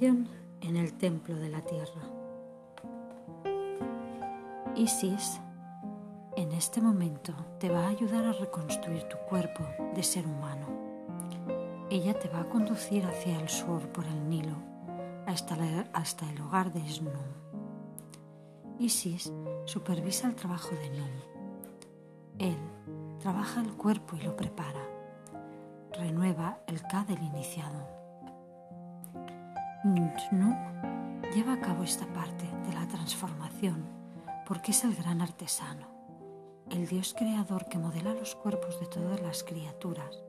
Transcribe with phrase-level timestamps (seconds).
[0.00, 2.02] En el templo de la tierra.
[4.76, 5.40] Isis
[6.36, 9.64] en este momento te va a ayudar a reconstruir tu cuerpo
[9.94, 10.66] de ser humano.
[11.90, 14.56] Ella te va a conducir hacia el sur por el Nilo
[15.26, 15.56] hasta,
[15.94, 17.12] hasta el hogar de Snum.
[18.78, 19.32] Isis
[19.64, 21.10] supervisa el trabajo de Num.
[22.38, 22.58] Él
[23.20, 24.86] trabaja el cuerpo y lo prepara.
[25.92, 27.97] Renueva el K del iniciado
[29.84, 30.56] no
[31.34, 33.84] lleva a cabo esta parte de la transformación
[34.46, 35.86] porque es el gran artesano,
[36.70, 40.22] el Dios creador que modela los cuerpos de todas las criaturas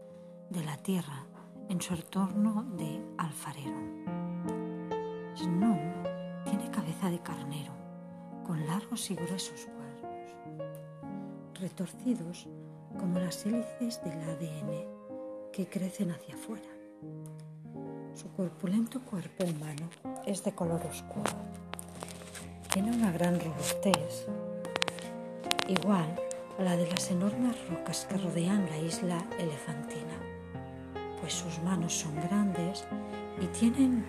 [0.50, 1.26] de la tierra
[1.70, 3.78] en su entorno de alfarero.
[5.36, 5.80] Snum
[6.46, 7.74] tiene cabeza de carnero,
[8.46, 10.36] con largos y gruesos cuernos,
[11.60, 12.48] retorcidos
[13.00, 16.79] como las hélices del ADN que crecen hacia afuera.
[18.40, 19.90] Corpulento cuerpo humano
[20.26, 21.30] es de color oscuro.
[22.72, 24.28] Tiene una gran robustez,
[25.68, 26.16] igual
[26.58, 30.16] a la de las enormes rocas que rodean la isla elefantina,
[31.20, 32.86] pues sus manos son grandes
[33.42, 34.06] y tienen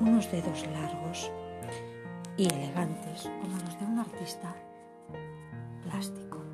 [0.00, 1.30] unos dedos largos
[2.36, 4.54] y elegantes como los de un artista
[5.82, 6.44] plástico.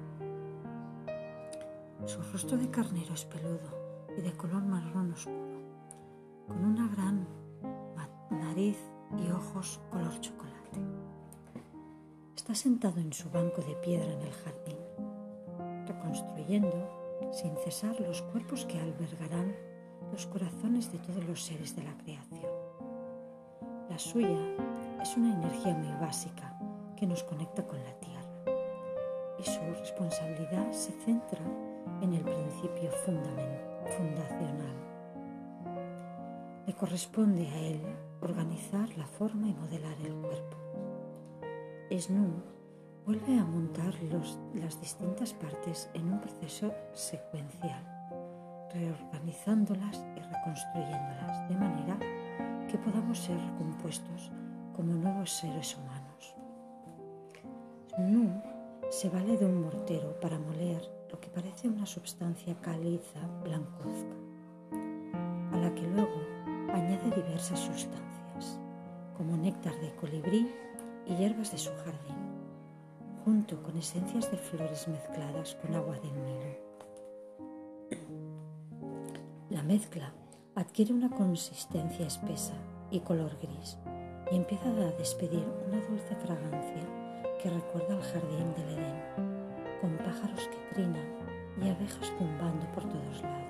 [2.06, 5.41] Su rostro de carnero es peludo y de color marrón oscuro
[6.46, 7.26] con una gran
[8.30, 8.78] nariz
[9.18, 10.80] y ojos color chocolate.
[12.36, 14.78] Está sentado en su banco de piedra en el jardín,
[15.86, 19.54] reconstruyendo sin cesar los cuerpos que albergarán
[20.10, 22.50] los corazones de todos los seres de la creación.
[23.88, 24.38] La suya
[25.00, 26.58] es una energía muy básica
[26.96, 28.22] que nos conecta con la tierra
[29.38, 31.40] y su responsabilidad se centra
[32.00, 32.90] en el principio
[33.96, 34.91] fundacional
[36.74, 37.80] corresponde a él
[38.20, 40.56] organizar la forma y modelar el cuerpo.
[41.90, 42.40] Snum
[43.04, 43.94] vuelve a montar
[44.54, 47.84] las distintas partes en un proceso secuencial,
[48.72, 51.98] reorganizándolas y reconstruyéndolas de manera
[52.68, 54.30] que podamos ser recompuestos
[54.74, 56.34] como nuevos seres humanos.
[57.96, 58.40] Snum
[58.88, 64.16] se vale de un mortero para moler lo que parece una sustancia caliza blancuzca,
[65.52, 66.41] a la que luego
[66.72, 68.58] añade diversas sustancias,
[69.16, 70.50] como néctar de colibrí
[71.06, 72.16] y hierbas de su jardín,
[73.24, 76.72] junto con esencias de flores mezcladas con agua del Nilo.
[79.50, 80.12] La mezcla
[80.54, 82.54] adquiere una consistencia espesa
[82.90, 83.78] y color gris
[84.30, 86.82] y empieza a despedir una dulce fragancia
[87.42, 89.02] que recuerda al jardín del Edén,
[89.80, 91.06] con pájaros que trinan
[91.60, 93.42] y abejas zumbando por todos lados.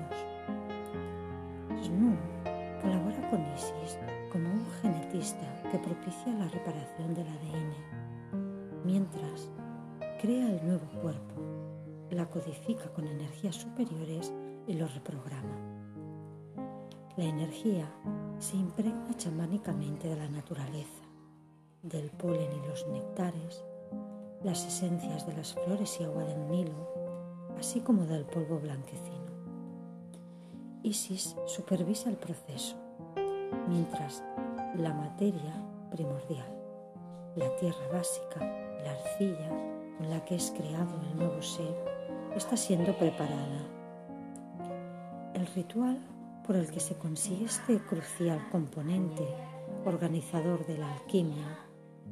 [3.32, 3.98] Colabora con Isis
[4.30, 9.50] como un genetista que propicia la reparación del ADN, mientras
[10.20, 11.34] crea el nuevo cuerpo,
[12.10, 14.32] la codifica con energías superiores
[14.66, 15.56] y lo reprograma.
[17.16, 17.90] La energía
[18.38, 21.04] se impregna chamánicamente de la naturaleza,
[21.82, 23.64] del polen y los nectares,
[24.42, 26.86] las esencias de las flores y agua del Nilo,
[27.58, 29.32] así como del polvo blanquecino.
[30.82, 32.81] Isis supervisa el proceso,
[33.68, 34.22] mientras
[34.76, 35.54] la materia
[35.90, 36.46] primordial,
[37.36, 38.40] la tierra básica,
[38.84, 39.48] la arcilla
[39.98, 41.74] con la que es creado el nuevo ser,
[42.34, 43.60] está siendo preparada.
[45.34, 45.98] El ritual
[46.46, 49.26] por el que se consigue este crucial componente
[49.84, 51.58] organizador de la alquimia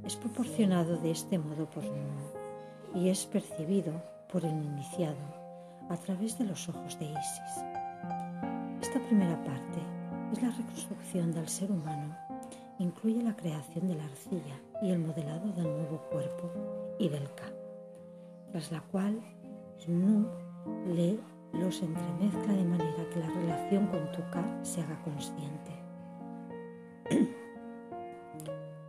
[0.04, 2.30] es proporcionado de este modo por Nuno
[2.94, 3.92] y es percibido
[4.32, 5.40] por el iniciado
[5.88, 7.64] a través de los ojos de Isis.
[8.80, 9.99] Esta primera parte
[10.32, 12.16] es la reconstrucción del ser humano.
[12.78, 16.50] Incluye la creación de la arcilla y el modelado del nuevo cuerpo
[16.98, 17.52] y del Ka,
[18.52, 19.20] tras la cual
[19.86, 20.26] Nu
[20.86, 21.18] le
[21.52, 25.72] los entremezcla de manera que la relación con tu Ka se haga consciente.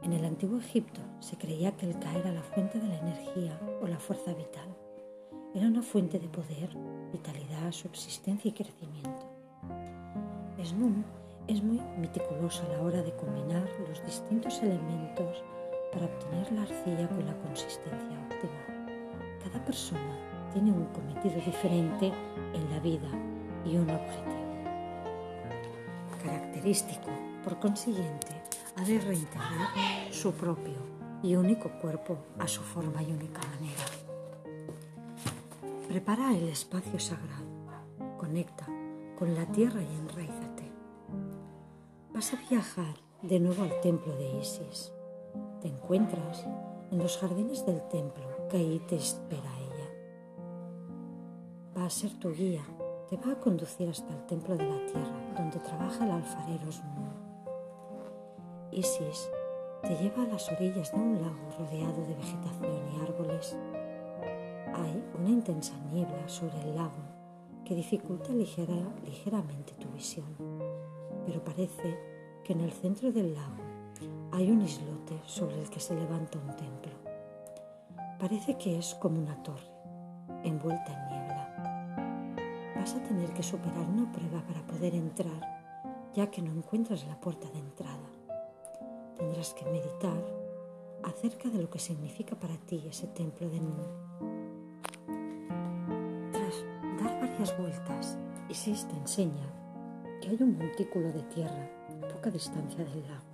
[0.04, 3.60] En el antiguo Egipto se creía que el Ka era la fuente de la energía
[3.82, 4.76] o la fuerza vital.
[5.54, 6.76] Era una fuente de poder,
[7.14, 9.30] vitalidad, subsistencia y crecimiento.
[10.64, 11.04] Snum
[11.52, 15.44] es muy meticuloso a la hora de combinar los distintos elementos
[15.92, 18.88] para obtener la arcilla con la consistencia óptima.
[19.44, 20.18] Cada persona
[20.54, 22.14] tiene un cometido diferente
[22.54, 23.10] en la vida
[23.66, 24.42] y un objetivo.
[26.24, 27.10] Característico,
[27.44, 28.32] por consiguiente,
[28.78, 29.68] ha de reintegrar
[30.10, 30.78] su propio
[31.22, 33.84] y único cuerpo a su forma y única manera.
[35.90, 38.66] Prepara el espacio sagrado, conecta
[39.20, 40.41] con la tierra y enraízate.
[42.22, 44.94] Vas a viajar de nuevo al templo de Isis.
[45.60, 46.46] Te encuentras
[46.92, 49.90] en los jardines del templo que ahí te espera ella.
[51.76, 52.62] Va a ser tu guía,
[53.10, 57.10] te va a conducir hasta el templo de la tierra, donde trabaja el alfarero Snu.
[58.72, 59.28] Isis
[59.82, 63.58] te lleva a las orillas de un lago rodeado de vegetación y árboles.
[64.76, 67.02] Hay una intensa niebla sobre el lago
[67.66, 70.28] que dificulta ligeramente tu visión,
[71.26, 72.11] pero parece
[72.44, 73.64] que en el centro del lago
[74.32, 76.92] hay un islote sobre el que se levanta un templo.
[78.20, 79.70] Parece que es como una torre,
[80.44, 82.74] envuelta en niebla.
[82.76, 87.20] Vas a tener que superar una prueba para poder entrar, ya que no encuentras la
[87.20, 88.10] puerta de entrada.
[89.18, 90.24] Tendrás que meditar
[91.04, 94.12] acerca de lo que significa para ti ese templo de Nun
[97.58, 98.18] vueltas,
[98.50, 99.52] Isis te enseña
[100.22, 101.81] que hay un montículo de tierra
[102.12, 103.32] poca distancia del lago.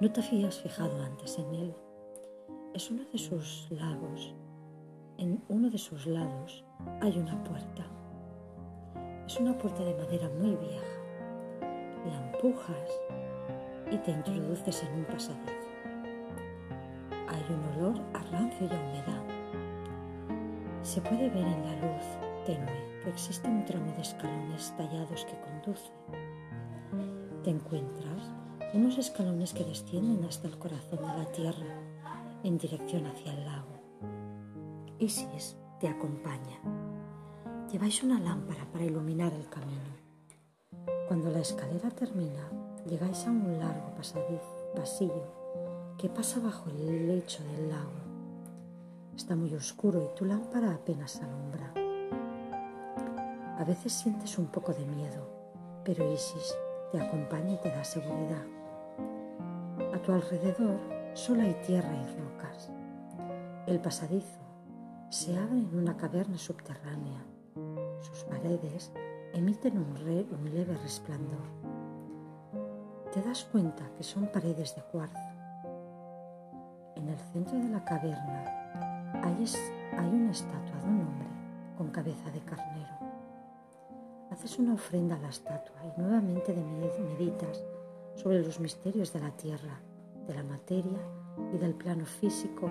[0.00, 1.74] No te habías fijado antes en él.
[2.74, 4.34] Es uno de sus lagos.
[5.18, 6.64] En uno de sus lados
[7.00, 7.86] hay una puerta.
[9.26, 10.86] Es una puerta de madera muy vieja.
[12.06, 12.90] La empujas
[13.90, 15.52] y te introduces en un pasadizo.
[17.28, 19.34] Hay un olor a rancio y a humedad
[20.84, 22.04] se puede ver en la luz
[22.44, 25.90] tenue que existe un tramo de escalones tallados que conduce.
[27.44, 28.32] Te encuentras
[28.72, 31.78] unos escalones que descienden hasta el corazón de la tierra
[32.42, 34.88] en dirección hacia el lago.
[34.98, 36.58] Isis te acompaña.
[37.70, 39.94] Lleváis una lámpara para iluminar el camino.
[41.06, 42.50] Cuando la escalera termina,
[42.86, 45.44] llegáis a un largo pasadizo, pasillo
[45.98, 48.04] que pasa bajo el lecho del lago
[49.14, 51.72] Está muy oscuro y tu lámpara apenas alumbra.
[53.58, 55.28] A veces sientes un poco de miedo,
[55.84, 56.56] pero Isis
[56.94, 58.46] te acompaña y te da seguridad.
[59.92, 60.78] A tu alrededor
[61.14, 62.70] solo hay tierra y rocas.
[63.66, 64.38] El pasadizo
[65.08, 67.20] se abre en una caverna subterránea.
[68.00, 68.92] Sus paredes
[69.32, 71.48] emiten un, un leve resplandor.
[73.12, 75.18] Te das cuenta que son paredes de cuarzo.
[76.94, 79.34] En el centro de la caverna hay,
[80.12, 81.28] una estatua de un hombre
[81.76, 83.03] con cabeza de carnero.
[84.34, 87.62] Haces una ofrenda a la estatua y nuevamente meditas
[88.16, 89.78] sobre los misterios de la tierra,
[90.26, 90.98] de la materia
[91.52, 92.68] y del plano físico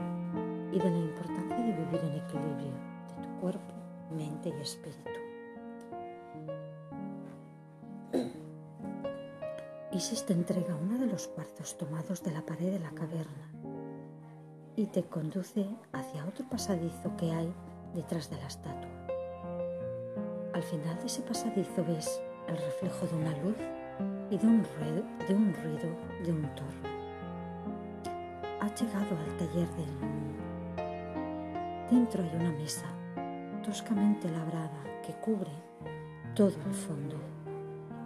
[0.74, 2.74] y de la importancia de vivir en equilibrio
[3.08, 3.74] de tu cuerpo,
[4.14, 5.10] mente y espíritu.
[9.94, 13.54] Isis te entrega uno de los cuartos tomados de la pared de la caverna
[14.76, 17.54] y te conduce hacia otro pasadizo que hay
[17.96, 19.03] detrás de la estatua.
[20.64, 23.58] Al final de ese pasadizo ves el reflejo de una luz
[24.32, 25.90] y de un ruido de un, ruido,
[26.24, 26.64] de.
[28.62, 30.42] Has llegado al taller del mundo.
[31.92, 32.86] Dentro hay una mesa
[33.62, 35.52] toscamente labrada que cubre
[36.34, 37.18] todo el fondo.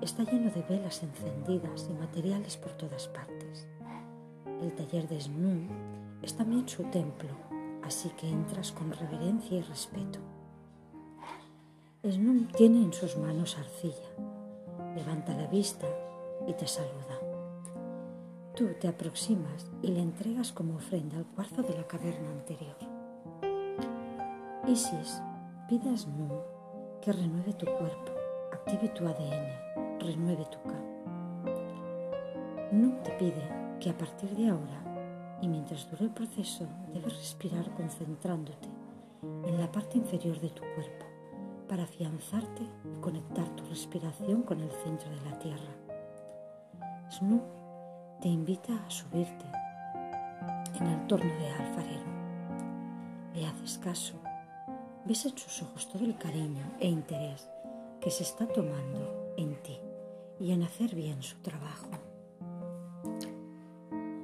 [0.01, 3.67] Está lleno de velas encendidas y materiales por todas partes.
[4.63, 5.67] El taller de Snu
[6.23, 7.29] es también su templo,
[7.83, 10.26] así que entras con reverencia y respeto.
[12.11, 14.07] Snum tiene en sus manos arcilla,
[14.95, 15.85] levanta la vista
[16.47, 17.19] y te saluda.
[18.55, 22.77] Tú te aproximas y le entregas como ofrenda el cuarzo de la caverna anterior.
[24.67, 25.21] Isis
[25.67, 26.31] pide a Snum
[27.01, 28.13] que renueve tu cuerpo,
[28.53, 30.73] active tu ADN, renueve tu K.
[32.71, 37.69] Num te pide que a partir de ahora y mientras dure el proceso debes respirar
[37.75, 38.69] concentrándote
[39.45, 41.06] en la parte inferior de tu cuerpo
[41.67, 45.75] para afianzarte y conectar tu respiración con el centro de la tierra.
[47.11, 47.43] Snoop
[48.21, 49.45] te invita a subirte
[50.79, 52.05] en el torno de alfarero.
[53.33, 54.15] Le haces caso.
[55.05, 57.49] Ves en sus ojos todo el cariño e interés
[58.01, 59.79] que se está tomando en ti
[60.39, 61.89] y en hacer bien su trabajo.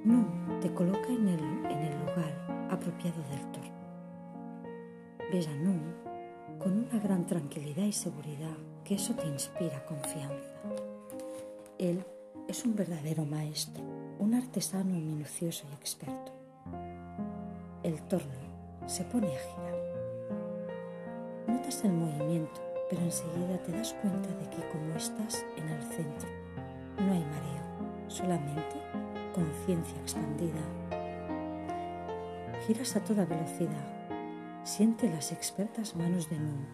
[0.03, 3.73] No te coloca en el, en el lugar apropiado del torno.
[5.31, 6.12] Ves a Nun
[6.63, 8.55] con una gran tranquilidad y seguridad
[8.85, 10.53] que eso te inspira confianza.
[11.77, 12.05] Él
[12.47, 13.83] es un verdadero maestro,
[14.19, 16.31] un artesano minucioso y experto.
[17.83, 18.31] El torno
[18.85, 19.75] se pone a girar.
[21.47, 26.29] Notas el movimiento, pero enseguida te das cuenta de que como estás en el centro,
[26.97, 28.77] no hay mareo, solamente
[29.35, 30.61] conciencia expandida.
[32.65, 34.02] Giras a toda velocidad.
[34.63, 36.65] Siente las expertas manos de Nun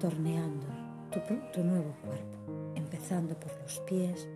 [0.00, 0.66] torneando
[1.10, 1.20] tu,
[1.52, 4.26] tu nuevo cuerpo, empezando por los pies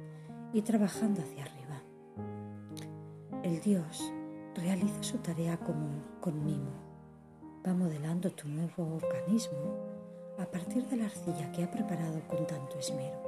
[0.53, 1.83] y trabajando hacia arriba.
[3.43, 4.13] El Dios
[4.55, 6.71] realiza su tarea común con mimo.
[7.67, 9.87] Va modelando tu nuevo organismo
[10.39, 13.23] a partir de la arcilla que ha preparado con tanto esmero.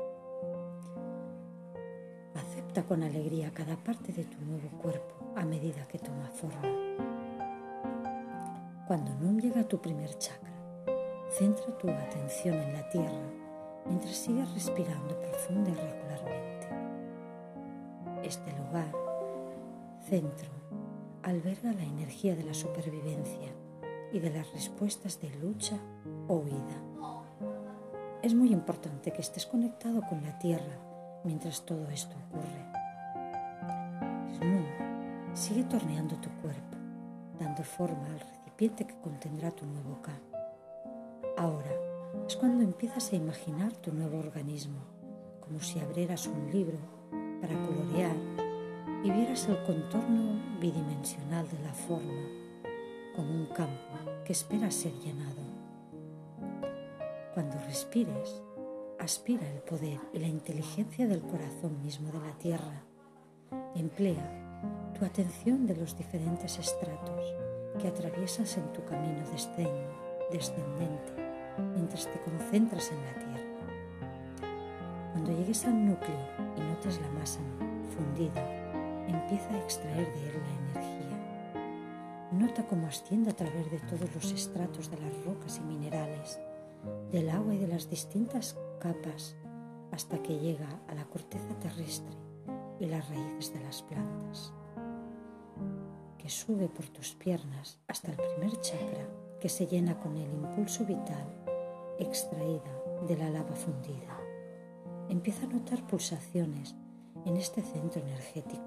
[2.34, 7.03] Acepta con alegría cada parte de tu nuevo cuerpo a medida que toma forma.
[8.86, 10.52] Cuando Num llega a tu primer chakra,
[11.30, 13.30] centra tu atención en la tierra
[13.86, 16.68] mientras sigues respirando profunda y regularmente.
[18.22, 18.92] Este lugar,
[20.06, 20.50] centro,
[21.22, 23.48] alberga la energía de la supervivencia
[24.12, 25.78] y de las respuestas de lucha
[26.28, 26.82] o huida.
[28.20, 30.78] Es muy importante que estés conectado con la tierra
[31.24, 32.66] mientras todo esto ocurre.
[34.36, 34.62] Snu
[35.32, 36.76] sigue torneando tu cuerpo,
[37.40, 40.12] dando forma al que contendrá tu nuevo K.
[41.36, 41.72] Ahora
[42.28, 44.78] es cuando empiezas a imaginar tu nuevo organismo,
[45.40, 46.78] como si abrieras un libro
[47.40, 48.14] para colorear
[49.02, 52.28] y vieras el contorno bidimensional de la forma,
[53.16, 55.42] como un campo que espera ser llenado.
[57.34, 58.40] Cuando respires,
[59.00, 62.84] aspira el poder y la inteligencia del corazón mismo de la tierra.
[63.74, 67.34] Emplea tu atención de los diferentes estratos
[67.78, 69.24] que atraviesas en tu camino
[70.30, 71.12] descendente
[71.74, 73.54] mientras te concentras en la tierra.
[75.12, 76.18] Cuando llegues al núcleo
[76.56, 77.40] y notes la masa
[77.96, 78.42] fundida,
[79.06, 82.30] empieza a extraer de él la energía.
[82.32, 86.40] Nota cómo asciende a través de todos los estratos de las rocas y minerales,
[87.12, 89.36] del agua y de las distintas capas,
[89.92, 92.16] hasta que llega a la corteza terrestre
[92.80, 94.52] y las raíces de las plantas,
[96.24, 99.06] que sube por tus piernas hasta el primer chakra
[99.38, 101.26] que se llena con el impulso vital
[101.98, 102.72] extraída
[103.06, 104.18] de la lava fundida.
[105.10, 106.74] Empieza a notar pulsaciones
[107.26, 108.64] en este centro energético,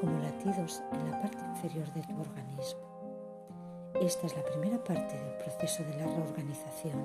[0.00, 3.92] como latidos en la parte inferior de tu organismo.
[4.00, 7.02] Esta es la primera parte del proceso de la reorganización.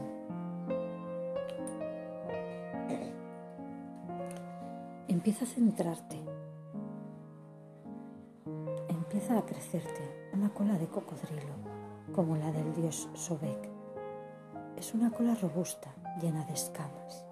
[5.09, 6.22] Empieza a centrarte.
[9.23, 11.53] Empieza a crecerte una cola de cocodrilo,
[12.13, 13.69] como la del dios Sobek
[14.75, 17.23] es una cola robusta, llena de escamas.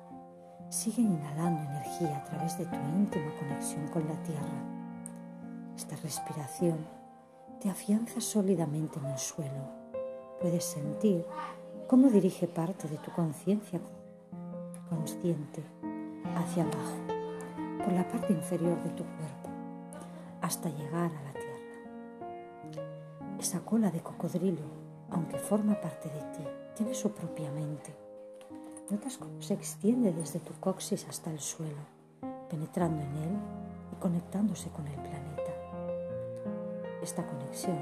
[0.69, 4.63] Sigue inhalando energía a través de tu íntima conexión con la tierra.
[5.75, 6.77] Esta respiración
[7.59, 9.67] te afianza sólidamente en el suelo.
[10.39, 11.25] Puedes sentir
[11.89, 13.81] cómo dirige parte de tu conciencia
[14.89, 15.61] consciente
[16.37, 19.49] hacia abajo, por la parte inferior de tu cuerpo,
[20.41, 21.40] hasta llegar a la.
[23.41, 24.61] Esa cola de cocodrilo,
[25.09, 26.43] aunque forma parte de ti,
[26.75, 27.91] tiene su propia mente.
[28.91, 31.81] Notas cómo se extiende desde tu coxis hasta el suelo,
[32.51, 33.35] penetrando en él
[33.93, 35.51] y conectándose con el planeta.
[37.01, 37.79] Esta conexión,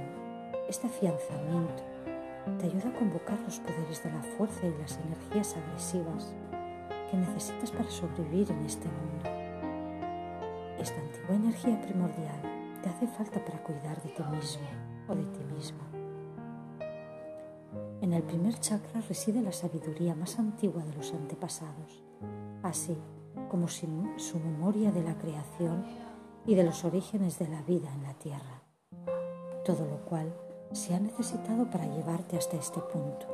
[0.70, 1.84] este afianzamiento,
[2.58, 6.34] te ayuda a convocar los poderes de la fuerza y las energías agresivas
[7.12, 9.30] que necesitas para sobrevivir en este mundo.
[10.80, 15.80] Esta antigua energía primordial te hace falta para cuidar de ti mismo de ti mismo.
[18.02, 22.04] En el primer chakra reside la sabiduría más antigua de los antepasados,
[22.64, 22.98] así
[23.50, 25.84] como su memoria de la creación
[26.46, 28.64] y de los orígenes de la vida en la tierra,
[29.66, 30.34] todo lo cual
[30.72, 33.28] se ha necesitado para llevarte hasta este punto.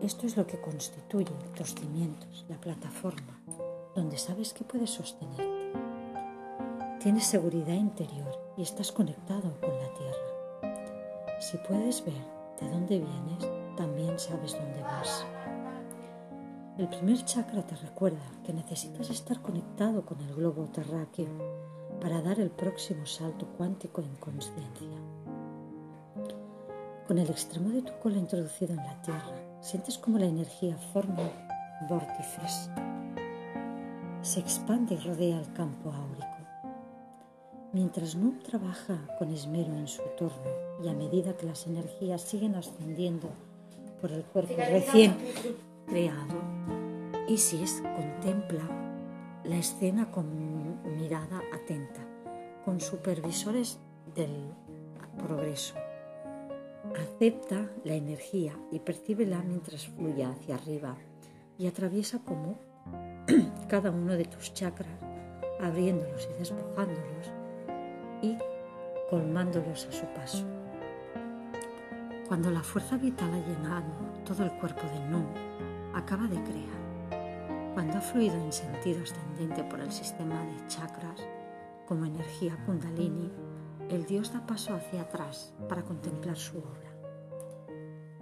[0.00, 3.40] Esto es lo que constituye los cimientos, la plataforma,
[3.94, 5.72] donde sabes que puedes sostenerte.
[7.00, 10.31] Tienes seguridad interior y estás conectado con la tierra.
[11.42, 12.24] Si puedes ver
[12.60, 15.26] de dónde vienes, también sabes dónde vas.
[16.78, 21.26] El primer chakra te recuerda que necesitas estar conectado con el globo terráqueo
[22.00, 24.96] para dar el próximo salto cuántico en conciencia.
[27.08, 31.28] Con el extremo de tu cola introducido en la tierra, sientes como la energía forma
[31.88, 32.70] vórtices.
[34.20, 36.41] Se expande y rodea el campo áurico.
[37.74, 40.50] Mientras Noob trabaja con esmero en su torno
[40.84, 43.30] y a medida que las energías siguen ascendiendo
[43.98, 45.16] por el cuerpo recién
[45.86, 46.34] creado,
[47.28, 48.62] Isis contempla
[49.44, 52.02] la escena con mirada atenta,
[52.66, 53.78] con supervisores
[54.14, 54.52] del
[55.16, 55.74] progreso.
[56.94, 60.98] Acepta la energía y percíbela mientras fluye hacia arriba
[61.56, 62.58] y atraviesa como
[63.68, 64.92] cada uno de tus chakras,
[65.58, 67.41] abriéndolos y despojándolos
[68.22, 68.38] y
[69.10, 70.46] colmándolos a su paso.
[72.28, 73.92] Cuando la fuerza vital ha llenado
[74.24, 75.22] todo el cuerpo de No,
[75.94, 77.72] acaba de crear.
[77.74, 81.20] Cuando ha fluido en sentido ascendente por el sistema de chakras,
[81.86, 83.30] como energía kundalini,
[83.90, 86.90] el dios da paso hacia atrás para contemplar su obra.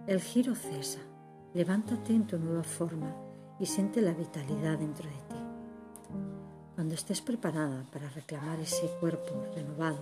[0.07, 1.01] El giro cesa,
[1.55, 3.15] levántate en tu nueva forma
[3.61, 5.30] y siente la vitalidad dentro de ti.
[6.81, 10.01] Cuando estés preparada para reclamar ese cuerpo renovado,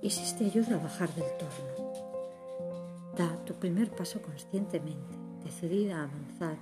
[0.00, 1.92] Isis te ayuda a bajar del torno.
[3.14, 5.14] Da tu primer paso conscientemente,
[5.44, 6.56] decidida a avanzar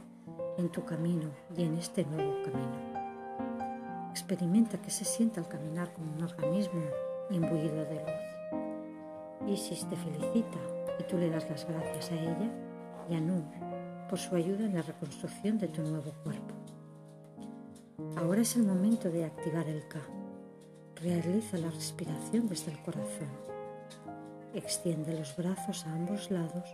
[0.59, 4.11] en tu camino y en este nuevo camino.
[4.11, 6.83] Experimenta que se siente al caminar como un organismo
[7.31, 9.55] imbuido de luz.
[9.55, 10.59] Isis te felicita
[10.99, 12.51] y tú le das las gracias a ella
[13.09, 13.45] y a Nu
[14.11, 16.58] por su ayuda en la reconstrucción de tu nuevo cuerpo.
[18.19, 20.01] Ahora es el momento de activar el K.
[20.97, 23.29] Realiza la respiración desde el corazón.
[24.55, 26.69] Extiende los brazos a ambos lados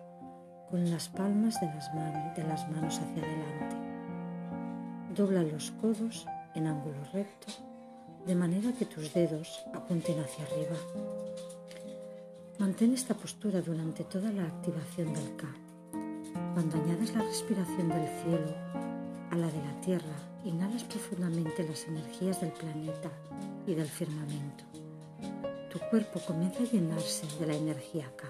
[0.70, 3.76] con las palmas de las, manos hacia adelante.
[5.14, 7.52] Dobla los codos en ángulo recto
[8.26, 10.78] de manera que tus dedos apunten hacia arriba.
[12.58, 15.46] Mantén esta postura durante toda la activación del K.
[16.54, 18.54] Cuando añades la respiración del cielo
[19.30, 23.10] a la de la tierra, inhalas profundamente las energías del planeta
[23.66, 24.64] y del firmamento.
[25.72, 28.28] Tu cuerpo comienza a llenarse de la energía K.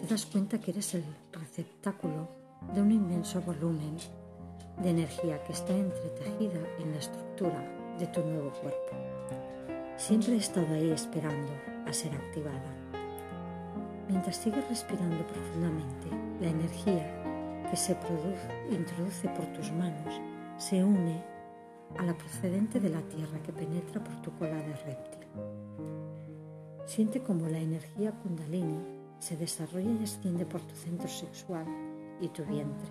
[0.00, 2.28] Te das cuenta que eres el receptáculo
[2.72, 3.96] de un inmenso volumen
[4.82, 8.96] de energía que está entretejida en la estructura de tu nuevo cuerpo.
[9.96, 11.52] Siempre he estado ahí esperando
[11.86, 12.74] a ser activada.
[14.08, 16.08] Mientras sigues respirando profundamente,
[16.40, 17.33] la energía
[17.76, 17.96] se
[18.70, 20.20] introduce por tus manos
[20.58, 21.22] se une
[21.98, 25.26] a la procedente de la tierra que penetra por tu cola de reptil.
[26.86, 28.78] Siente como la energía kundalini
[29.18, 31.66] se desarrolla y asciende por tu centro sexual
[32.20, 32.90] y tu vientre.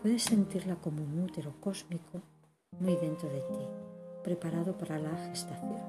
[0.00, 2.22] Puedes sentirla como un útero cósmico
[2.80, 3.66] muy dentro de ti,
[4.24, 5.82] preparado para la gestación.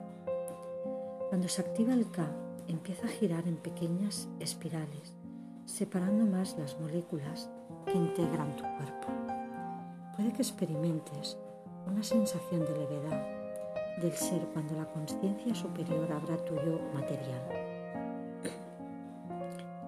[1.29, 2.29] Cuando se activa el K,
[2.67, 5.15] empieza a girar en pequeñas espirales,
[5.65, 7.49] separando más las moléculas
[7.85, 9.07] que integran tu cuerpo.
[10.15, 11.37] Puede que experimentes
[11.87, 13.43] una sensación de levedad
[14.01, 17.41] del ser cuando la conciencia superior abra tu yo material.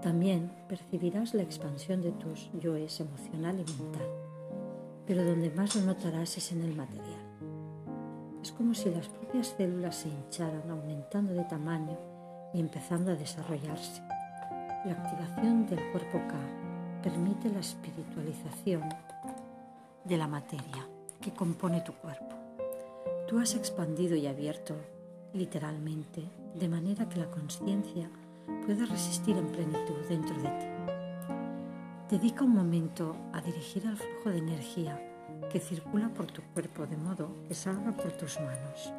[0.02, 4.08] También percibirás la expansión de tus yoes emocional y mental,
[5.08, 7.22] pero donde más lo notarás es en el material.
[8.42, 11.98] Es como si las propias células se hincharan, aumentando de tamaño
[12.54, 14.04] y empezando a desarrollarse.
[14.86, 16.65] La activación del cuerpo K
[17.06, 18.82] permite la espiritualización
[20.06, 20.88] de la materia
[21.22, 22.36] que compone tu cuerpo.
[23.28, 24.74] Tú has expandido y abierto
[25.32, 26.24] literalmente
[26.56, 28.10] de manera que la conciencia
[28.66, 30.66] pueda resistir en plenitud dentro de ti.
[32.10, 35.00] Dedica un momento a dirigir el flujo de energía
[35.52, 38.92] que circula por tu cuerpo de modo que salga por tus manos.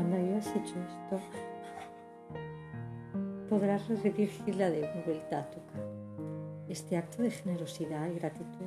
[0.00, 1.20] Cuando hayas hecho esto,
[3.50, 5.58] podrás redirigirla de vuelta a tu
[6.70, 8.64] Este acto de generosidad y gratitud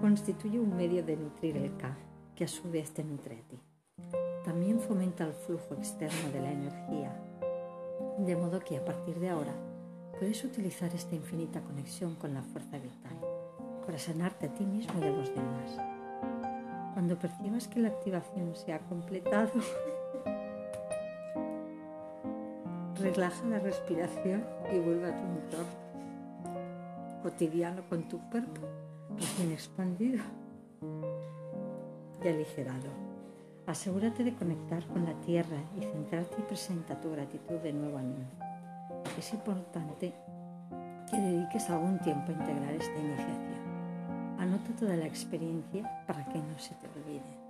[0.00, 1.94] constituye un medio de nutrir el K,
[2.34, 3.60] que a su vez te nutre a ti.
[4.46, 7.22] También fomenta el flujo externo de la energía,
[8.16, 9.52] de modo que a partir de ahora
[10.18, 13.20] puedes utilizar esta infinita conexión con la fuerza vital
[13.84, 15.93] para sanarte a ti mismo y a los demás.
[16.94, 19.50] Cuando percibas que la activación se ha completado,
[23.00, 25.84] Relaja la respiración y vuelve a tu entorno
[27.22, 28.60] cotidiano con tu cuerpo
[29.16, 30.22] recién expandido
[32.22, 32.90] y aligerado.
[33.66, 38.02] Asegúrate de conectar con la tierra y centrarte y presenta tu gratitud de nuevo a
[38.02, 38.24] mí.
[39.18, 40.14] Es importante
[41.10, 43.53] que dediques algún tiempo a integrar esta iniciación.
[44.44, 47.43] Anota toda la experiencia para que no se te olvide.